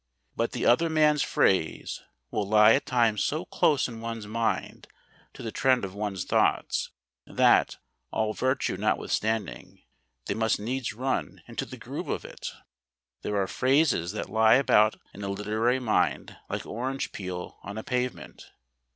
[0.35, 2.01] But the other man's phrase
[2.31, 4.87] will lie at times so close in one's mind
[5.35, 6.89] to the trend of one's thoughts,
[7.27, 7.77] that,
[8.09, 9.83] all virtue notwithstanding,
[10.25, 12.47] they must needs run into the groove of it.
[13.21, 17.83] There are phrases that lie about in the literary mind like orange peel on a
[17.83, 18.49] pavement.